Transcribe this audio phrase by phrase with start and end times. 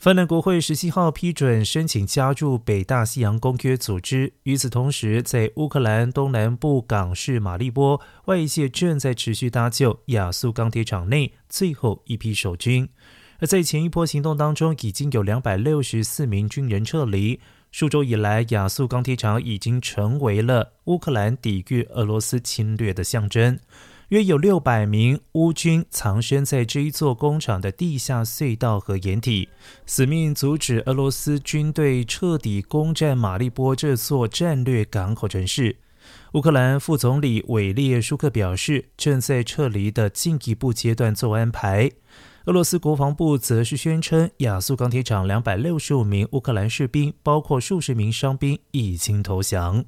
[0.00, 4.32] 芬兰国会十七号批准申请加入北大西洋公约组织。
[4.44, 12.88] 与此同时，在乌克兰东南部港市马利波，外界正在持续搭救亚速钢铁厂内最后一批守军。
[13.40, 17.38] 而在前一波行动当中，已经有两百六十四名军人撤离。
[17.70, 23.58] 数周以来，亚速钢铁厂已经成为了乌克兰抵御俄罗斯侵略的象征。
[24.10, 29.48] 约有六百名乌军藏身在这一座工厂的地下隧道和掩体，
[29.86, 35.76] 死命阻止俄罗斯军队彻底攻占马利波这座战略港口城市。
[36.32, 41.88] 乌克兰副总理韦列舒克表示，正在撤离的进一步阶段做安排。
[42.46, 49.84] 俄罗斯国防部则是宣称，亚速钢铁厂两百六十五名乌克兰士兵，包括数十名伤兵，已经投降。